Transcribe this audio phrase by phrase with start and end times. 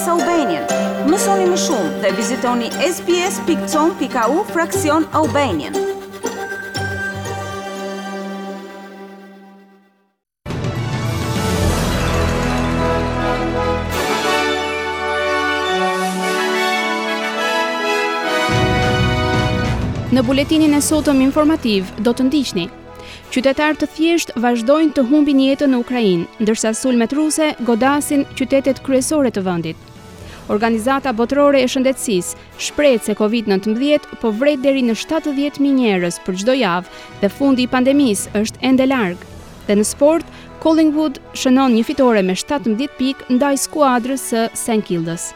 [0.00, 0.64] SBS Albanian.
[1.12, 5.76] Mësoni më shumë dhe vizitoni sbs.com.au fraksion Albanian.
[20.16, 22.68] Në buletinin e sotëm informativ do të ndishtni.
[23.34, 29.30] Qytetarë të thjesht vazhdojnë të humbin jetën në Ukrainë, ndërsa sulmet ruse godasin qytetet kryesore
[29.30, 29.78] të vendit.
[30.50, 36.56] Organizata Botërore e Shëndetësisë shpreh se COVID-19 po vret deri në 70.000 njerëz për çdo
[36.58, 39.22] javë dhe fundi i pandemisë është ende larg.
[39.68, 40.26] Dhe në sport,
[40.66, 45.28] Collingwood shënon një fitore me 17 pikë ndaj skuadrës së St Kilda's.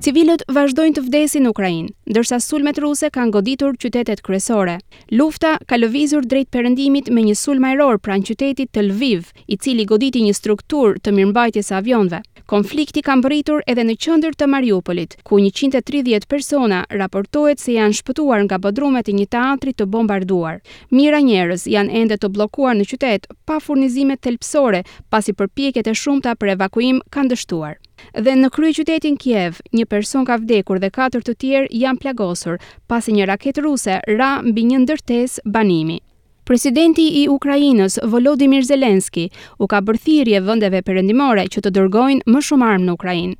[0.00, 4.78] Civilët vazhdojnë të vdesin në Ukrainë, dërsa sulmet ruse kanë goditur qytetet kresore.
[5.12, 9.84] Lufta ka lëvizur drejt përëndimit me një sulma eror pranë qytetit të Lviv, i cili
[9.84, 12.22] goditi një struktur të mirëmbajtjes avionve.
[12.48, 18.46] Konflikti kanë bëritur edhe në qëndër të Mariupolit, ku 130 persona raportohet se janë shpëtuar
[18.48, 20.62] nga bodrumet i një teatri të bombarduar.
[20.96, 25.52] Mira njerës janë ende të blokuar në qytet pa furnizimet të lpsore pasi për
[25.84, 27.76] e shumëta për evakuim kanë dështuar.
[28.14, 32.56] Dhe në krye qytetin Kiev, një person ka vdekur dhe katër të tjerë janë plagosur
[32.90, 36.00] pasi një raket ruse ra mbi një ndërtesë banimi.
[36.44, 39.28] Presidenti i Ukrainës, Volodymyr Zelensky,
[39.62, 43.36] u ka bërthirje vëndeve perëndimore që të dërgojnë më shumë armë në Ukrainë.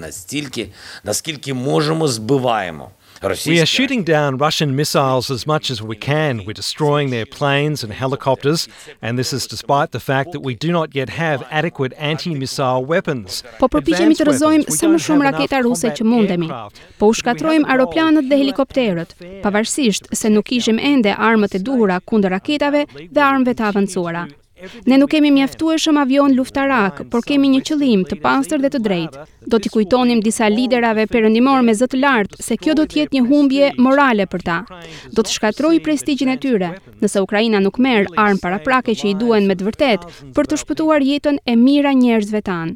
[0.00, 0.08] Në
[1.04, 2.88] наскільки në збиваємо.
[3.46, 6.44] We are shooting down Russian missiles as much as we can.
[6.44, 8.68] We're destroying their planes and helicopters,
[9.00, 13.42] and this is despite the fact that we do not yet have adequate anti-missile weapons.
[13.60, 16.50] Po përpiqemi të rrëzojmë sa më shumë raketa ruse që mundemi.
[17.00, 22.36] Po u shkatrojmë aeroplanët dhe helikopterët, pavarësisht se nuk kishim ende armët e duhura kundër
[22.36, 24.28] raketave dhe armëve të avancuara,
[24.88, 29.24] Ne nuk kemi mjaftueshëm avion luftarak, por kemi një qëllim të pastër dhe të drejtë.
[29.54, 33.24] Do t'i kujtonim disa liderave perëndimor me zëtë lartë se kjo do të jetë një
[33.30, 34.58] humbje morale për ta.
[35.12, 36.70] Do të shkatrojë prestigjin e tyre
[37.02, 41.04] nëse Ukraina nuk merr armë paraprake që i duhen me të vërtetë për të shpëtuar
[41.10, 42.74] jetën e mira njerëzve tan.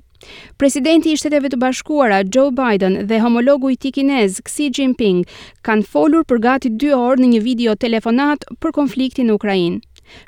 [0.59, 5.21] Presidenti i Shteteve të Bashkuara Joe Biden dhe homologu i tij kinez Xi Jinping
[5.63, 9.79] kanë folur për gati 2 orë në një video telefonat për konfliktin në Ukrainë.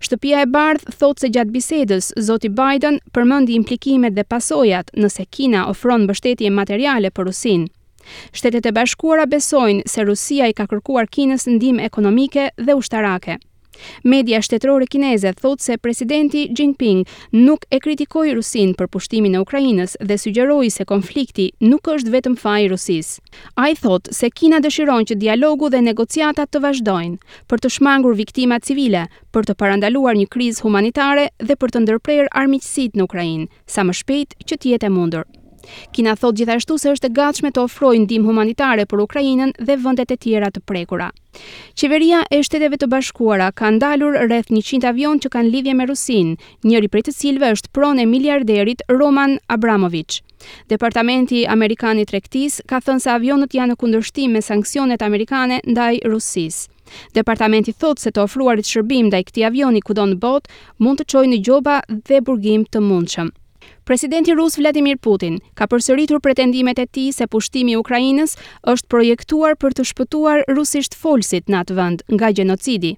[0.05, 5.67] Shtëpia e bardhë thot se gjatë bisedës, Zoti Biden përmëndi implikimet dhe pasojat nëse Kina
[5.75, 7.67] ofronë bështetje materiale për Rusin.
[8.39, 13.39] Shtetet e bashkuara besojnë se Rusia i ka kërkuar Kinës ndim ekonomike dhe ushtarake.
[14.05, 17.05] Media shtetërore kineze thot se presidenti Jinping
[17.37, 22.37] nuk e kritikoi Rusin për pushtimin e Ukrainës dhe sugjeroi se konflikti nuk është vetëm
[22.43, 23.19] faji i Rusisë.
[23.65, 28.61] Ai thot se Kina dëshiron që dialogu dhe negociatat të vazhdojnë për të shmangur viktima
[28.61, 33.87] civile, për të parandaluar një krizë humanitare dhe për të ndërprer armiqësitë në Ukrainë sa
[33.89, 35.29] më shpejt që të jetë e mundur.
[35.95, 40.13] Kina thot gjithashtu se është e gatshme të ofrojë ndihmë humanitare për Ukrainën dhe vendet
[40.13, 41.11] e tjera të prekura.
[41.79, 46.37] Qeveria e Shteteve të Bashkuara ka ndalur rreth 100 avion që kanë lidhje me Rusinë,
[46.67, 50.21] njëri prej të cilëve është pronë e miliarderit Roman Abramovich.
[50.73, 56.01] Departamenti Amerikan i Tregtis ka thënë se avionët janë në kundërshtim me sanksionet amerikane ndaj
[56.09, 56.67] Rusisë.
[57.15, 61.31] Departamenti thot se të ofruarit shërbim ndaj këtij avioni kudo në botë mund të çojë
[61.35, 63.31] në gjoba dhe burgim të mundshëm.
[63.85, 68.37] Presidenti Rus Vladimir Putin ka përsëritur pretendimet e ti se pushtimi Ukrainës
[68.73, 72.93] është projektuar për të shpëtuar rusisht folsit në atë vënd nga gjenocidi.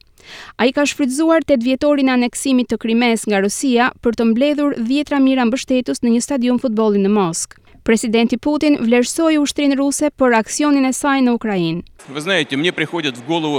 [0.60, 5.18] A i ka shfridzuar të dvjetorin aneksimit të krimes nga Rusia për të mbledhur dhjetra
[5.18, 7.58] mira mbështetus në një stadion futbolin në Moskë.
[7.82, 11.80] Presidenti Putin vlerësoj ushtrin ruse për aksionin e saj në Ukrajin.
[12.06, 13.58] Vë znajte, më një в vë golu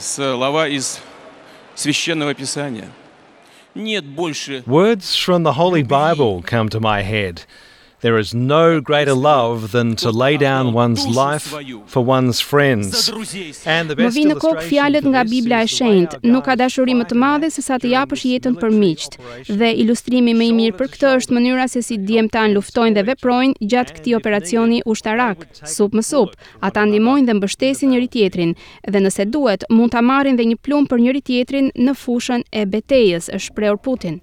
[0.00, 1.02] së lava izë
[1.76, 2.88] svishenëve pisanje.
[3.76, 7.42] Words from the Holy Bible come to my head.
[8.04, 11.50] There is no greater love than to lay down one's life
[11.86, 13.08] for one's friends.
[13.76, 17.16] And the best në kokë fjalët nga Bibla e shenjtë, nuk ka dashuri më të
[17.22, 19.16] madhe se sa të japësh jetën për miqt.
[19.62, 23.70] Dhe ilustrimi më i mirë për këtë është mënyra se si djemtan luftojnë dhe veprojnë
[23.72, 26.36] gjatë këtij operacioni ushtarak, sup më sup.
[26.60, 28.52] Ata ndihmojnë dhe mbështesin njëri tjetrin
[28.90, 32.68] dhe nëse duhet, mund ta marrin dhe një plumb për njëri tjetrin në fushën e
[32.76, 34.20] betejës, është shprehur Putin.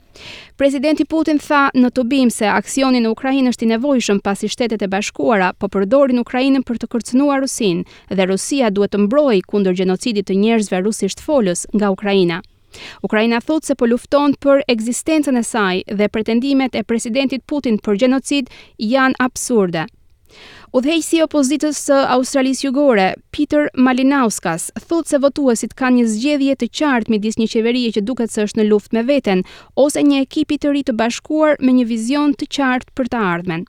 [0.59, 4.83] Presidenti Putin tha në të bim se aksioni në Ukrajin është i nevojshëm pasi shtetet
[4.85, 9.77] e bashkuara, po përdorin Ukrajinën për të kërcënua Rusin, dhe Rusia duhet të mbroj kundër
[9.81, 12.41] gjenocidit të njerëzve rusisht folës nga Ukrajina.
[13.03, 17.99] Ukrajina thot se po lufton për eksistencën e saj dhe pretendimet e presidentit Putin për
[18.05, 18.51] gjenocid
[18.93, 19.87] janë absurde.
[20.77, 26.69] Udhëheqësi i opozitës së Australisë Jugore, Peter Malinauskas, thotë se votuesit kanë një zgjedhje të
[26.79, 29.43] qartë midis një qeverie që duket se është në luftë me veten
[29.85, 33.67] ose një ekipi të ri të bashkuar me një vizion të qartë për të ardhmen.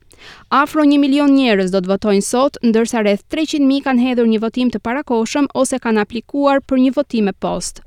[0.63, 4.43] Afro 1 milion njerëz do të votojnë sot, ndërsa rreth 300 mijë kanë hedhur një
[4.47, 7.83] votim të parakoshëm ose kanë aplikuar për një votim me postë.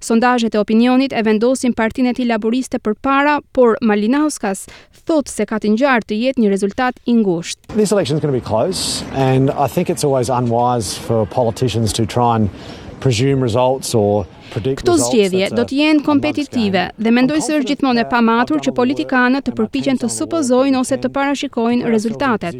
[0.00, 4.66] Sondajet e opinionit e vendosin partin e ti laboriste për para, por Malinauskas
[5.06, 7.60] thot se ka të njërë të jetë një rezultat ingusht.
[7.74, 11.92] This election is going to be close and I think it's always unwise for politicians
[12.00, 12.50] to try and
[13.00, 18.02] presume results or Këto zgjedhje uh, do të jenë kompetitive dhe mendoj se është gjithmonë
[18.02, 22.56] e pamatur që politikanët të përpiqen të supozojnë ose të parashikojnë rezultatet.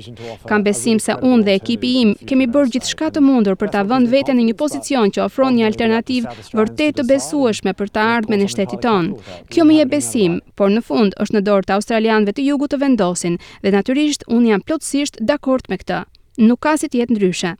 [0.46, 4.10] Kam besim se unë dhe ekipi im kemi bërë gjithçka të mundur për ta vënë
[4.12, 8.50] veten në një pozicion që ofron një alternativë vërtet të besueshme për të ardhmen në
[8.54, 9.08] shtetin ton.
[9.50, 12.80] Kjo më jep besim, por në fund është në dorë të australianëve të jugut të
[12.84, 16.04] vendosin dhe natyrisht unë jam plotësisht dakord me këtë.
[16.46, 17.56] Nuk ka si të jetë ndryshe.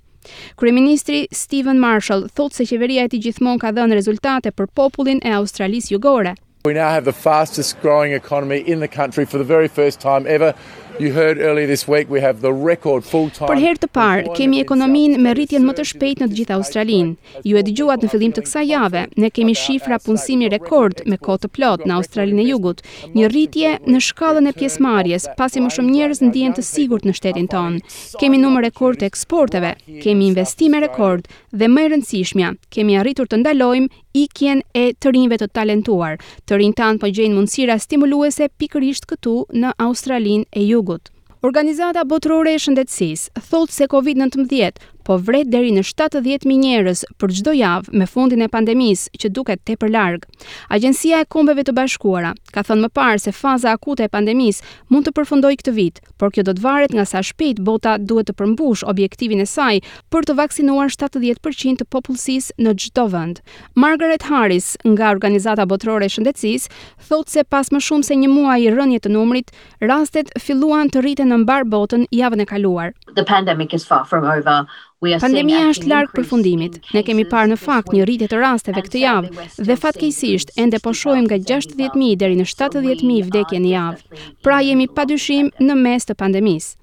[0.61, 5.33] Kryeministri Stephen Marshall thotë se qeveria e tij gjithmonë ka dhënë rezultate për popullin e
[5.41, 6.37] Australisë Jugore.
[6.69, 10.27] We now have the fastest growing economy in the country for the very first time
[10.29, 10.53] ever.
[11.01, 13.49] You heard this week we have the record full-time.
[13.49, 17.31] Për herë të parë kemi ekonominë me rritjen më të shpejtë në të gjithë Australinë.
[17.49, 21.41] Ju e dëgjuat në fillim të kësaj jave, ne kemi shifra punësimi rekord me kohë
[21.47, 22.83] të plot në Australinë e Jugut,
[23.15, 27.49] një rritje në shkallën e pjesëmarrjes, pasi më shumë njerëz ndihen të sigurt në shtetin
[27.55, 27.81] tonë.
[28.21, 29.73] Kemi numër rekord të eksporteve,
[30.05, 35.39] kemi investime rekord dhe më e rëndësishmja, kemi arritur të ndalojmë ikjen e të rinjve
[35.41, 36.17] të talentuar.
[36.47, 41.11] Të rinjt tan po gjejnë mundësira stimuluese pikërisht këtu në Australinë e Jugut.
[41.47, 47.55] Organizata botërore e shëndetësisë thotë se COVID-19 po vret deri në 70.000 njerëz për çdo
[47.57, 50.25] javë me fundin e pandemisë që duket tepër larg.
[50.69, 55.07] Agjencia e Kombeve të Bashkuara ka thënë më parë se faza akute e pandemisë mund
[55.09, 58.37] të përfundojë këtë vit, por kjo do të varet nga sa shpejt bota duhet të
[58.41, 59.77] përmbush objektivin e saj
[60.13, 63.41] për të vaksinuar 70% të popullsisë në çdo vend.
[63.77, 66.71] Margaret Harris nga Organizata Botërore e Shëndetësisë
[67.09, 69.49] thotë se pas më shumë se një muaji rënje të numrit,
[69.81, 72.93] rastet filluan të rriten në mbar botën javën e kaluar.
[73.17, 74.67] The pandemic is far from over.
[75.01, 76.75] Pandemia është larg përfundimit.
[76.95, 80.93] Ne kemi parë në fakt një rritje të rasteve këtë javë dhe fatkeqësisht ende po
[81.03, 84.21] shohim nga 60000 deri në 70000 vdekje në javë.
[84.49, 86.75] Pra jemi padyshim në mes të pandemisë.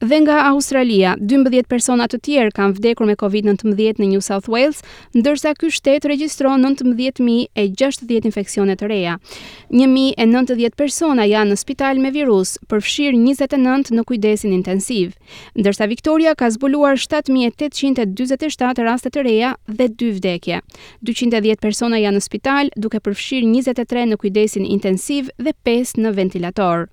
[0.00, 4.78] Dhe nga Australia, 12 persona të tjerë kanë vdekur me COVID-19 në New South Wales,
[5.18, 9.16] ndërsa ky shtet regjistron 19.060 infeksione të reja.
[9.74, 15.16] 1.090 persona janë në spital me virus, përfshir 29 në kujdesin intensiv,
[15.58, 20.60] ndërsa Victoria ka zbuluar 7.847 raste të reja dhe 2 vdekje.
[21.10, 26.86] 210 persona janë në spital, duke përfshir 23 në kujdesin intensiv dhe 5 në ventilator.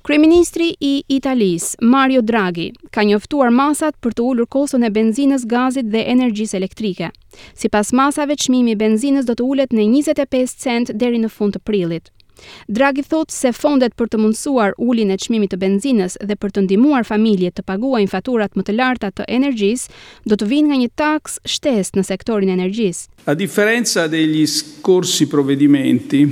[0.00, 5.90] Kryeministri i Italisë, Mario Draghi, ka njoftuar masat për të ulur koston e benzinës, gazit
[5.92, 7.10] dhe energjisë elektrike.
[7.52, 11.62] Sipas masave, çmimi i benzinës do të ulet në 25 cent deri në fund të
[11.68, 12.08] prillit.
[12.64, 16.64] Draghi thot se fondet për të mundësuar ullin e qmimi të benzinës dhe për të
[16.64, 19.84] ndimuar familje të paguajnë faturat më të larta të energjis,
[20.24, 23.04] do të vinë nga një taks shtes në sektorin energjis.
[23.28, 26.24] A diferenza degli scorsi provvedimenti,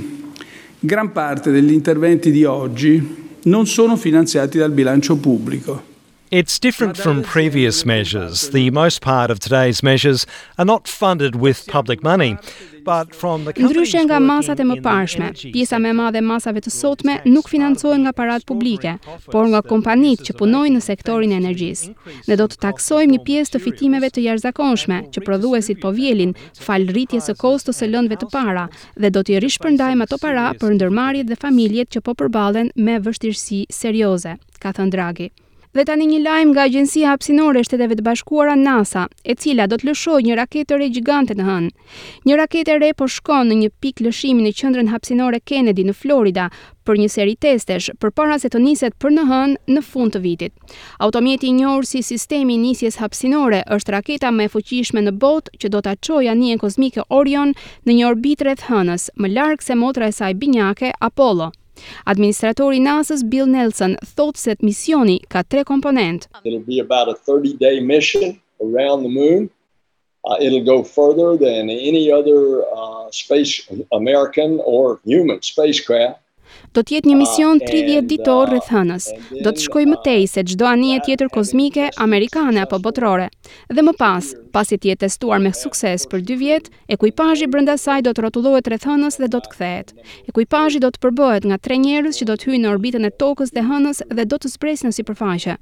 [0.81, 2.95] gran parte degli interventi di oggi
[3.43, 5.88] non sono finanziati dal bilancio pubblico.
[6.31, 8.49] It's different from previous measures.
[8.51, 10.27] The most part of today's measures
[10.59, 12.37] are not funded with public money,
[12.83, 13.71] but from the companies.
[13.95, 18.05] Ndryshe nga masat e mëparshme, pjesa më e madhe e masave të sotme nuk financohen
[18.05, 18.93] nga paratë publike,
[19.33, 21.89] por nga kompanitë që punojnë në sektorin e energjisë.
[22.29, 26.85] Ne do të taksojmë një pjesë të fitimeve të jashtëzakonshme që prodhuesit po vjelin fal
[26.93, 28.67] rritjes së kostos së lëndëve të para
[29.01, 33.63] dhe do të rishpërndajmë ato para për ndërmarrjet dhe familjet që po përballen me vështirësi
[33.81, 35.31] serioze, ka thënë Dragi.
[35.77, 39.77] Dhe tani një lajmë nga Agjensia Hapsinore e Shteteve të Bashkuara NASA, e cila do
[39.77, 41.69] të lëshojë një raketë re gjigante në hënë.
[42.25, 46.47] Një raketë re po shkon në një pikë lëshimi në qendrën hapsinore Kennedy në Florida
[46.89, 50.57] për një seri testesh përpara se të niset për në hënë në fund të vitit.
[51.05, 55.53] Automjeti i njohur si sistemi i nisjes hapsinore është raketa më e fuqishme në botë
[55.61, 57.53] që do ta çojë anijen kozmike Orion
[57.85, 61.51] në një orbit rreth hënës, më larg se motra e saj binjake Apollo.
[62.03, 66.27] Administratori i NASA-s Bill Nelson thot se misioni ka tre komponent.
[66.65, 69.49] be about a 30 day mission around the moon.
[70.25, 72.41] Uh, it'll go further than any other
[72.75, 76.19] uh, space American or human spacecraft.
[76.73, 79.07] Do të jetë një uh, mision 30 ditor rreth uh, hënës.
[79.45, 83.29] Do të shkojë më uh, tej se çdo anije tjetër kozmike, amerikane apo botërore.
[83.69, 88.01] Dhe më pas, pasi të jetë testuar me sukses për 2 vjet, ekuipazhi brenda saj
[88.07, 89.93] do të rrotullohet rreth hënës dhe do të kthehet.
[90.31, 93.53] Ekuipazhi do të përbëhet nga 3 njerëz që do të hyjnë në orbitën e tokës
[93.55, 95.55] dhe hënës dhe do të zbresin në sipërfaqe.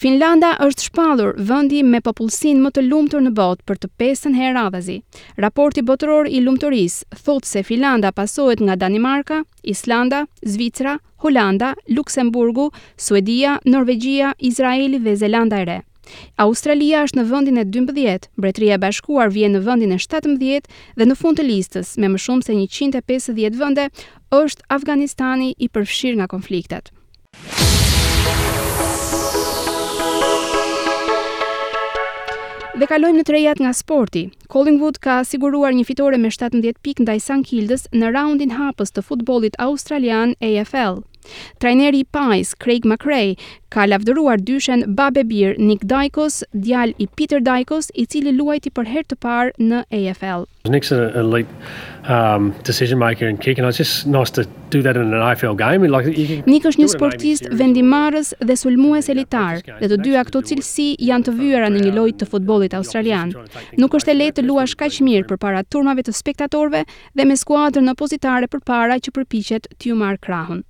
[0.00, 4.54] Finlanda është shpallur vendi me popullsin më të lumtur në botë për të pesën herë
[4.58, 4.98] radhazi.
[5.44, 9.40] Raporti botëror i lumturisë thotë se Finlanda pasohet nga Danimarka,
[9.74, 15.80] Islanda, Zvicra, Holanda, Luksemburgu, Suedia, Norvegjia, Izraeli dhe Zelanda e Re.
[16.40, 21.06] Australia është në vendin e 12, Mbretëria e Bashkuar vjen në vendin e 17 dhe
[21.10, 23.88] në fund të listës me më shumë se 150 vende
[24.40, 26.90] është Afganistani i përfshirë nga konfliktet.
[32.80, 34.20] Dhe kalojmë në trejat nga sporti.
[34.48, 39.04] Collingwood ka siguruar një fitore me 17 pik ndaj San Kildës në raundin hapës të
[39.04, 41.02] futbolit australian AFL.
[41.60, 43.34] Trajneri i Pais, Craig McRae,
[43.70, 48.88] ka lavdëruar dyshen Babe Bir, Nick Dykos, djal i Peter Dykos, i cili luajti për
[48.94, 50.46] herë të parë në AFL.
[50.74, 51.00] Nick's a
[52.14, 55.86] um decision maker and and it's just nice to do that in an AFL game.
[55.94, 60.42] Like you can Nick është një sportist vendimarrës dhe sulmues elitar, dhe të dyja këto
[60.50, 63.34] cilësi janë të vëyera në një lojë të um, futbollit australian.
[63.78, 66.82] Nuk është e lehtë të luash kaq mirë përpara turmave të spektatorëve
[67.14, 70.64] dhe me skuadrën opozitare përpara që përpiqet të u marr krahun.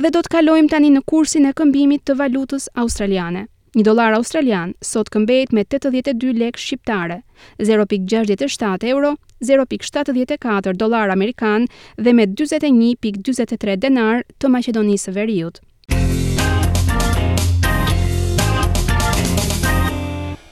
[0.00, 3.42] dhe do të kalojmë tani në kursin e këmbimit të valutës australiane.
[3.76, 7.18] Një dolar australian sot këmbejt me 82 lek shqiptare,
[7.60, 9.12] 0.67 euro,
[9.44, 11.66] 0.74 dolar amerikan
[12.00, 15.60] dhe me 21.23 denar të Macedonisë veriut.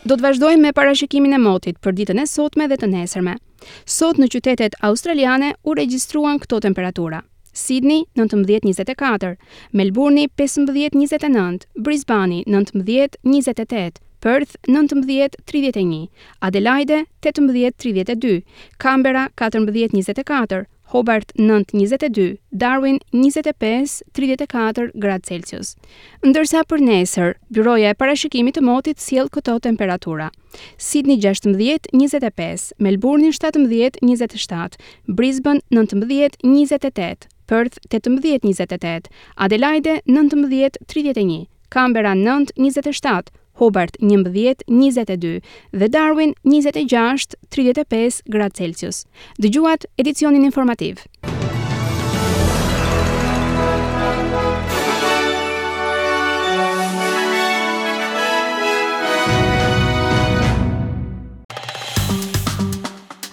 [0.09, 3.35] Do të vazhdojmë me parashikimin e motit për ditën e sotme dhe të nesërme.
[3.99, 7.25] Sot në qytetet australiane u regjistruan këto temperatura.
[7.59, 9.37] Sydney 19 24,
[9.73, 16.09] Melbourne 15 29, Brisbane 19 28, Perth 19 31,
[16.41, 17.49] Adelaide 18
[17.79, 18.43] 32,
[18.79, 25.75] Canberra 14 24, Hobart 9 22, Darwin 25 34 grad Celsius.
[26.25, 30.31] Ndërsa për nesër, byroja e parashikimit të motit sjell këto temperatura.
[30.79, 31.59] Sydney 16
[31.93, 36.09] 25, Melbourne 17 27, Brisbane 19
[36.45, 37.29] 28.
[37.49, 39.01] Perth 18-28,
[39.39, 43.23] Adelaide 19-31, Canberra 9-27,
[43.55, 45.41] Hobart 11-22
[45.73, 49.01] dhe Darwin 26-35 gradë Celsius.
[49.41, 51.03] Dëgjuat edicionin informativ.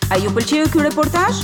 [0.09, 1.43] A ju pëlqeu ky reportazh?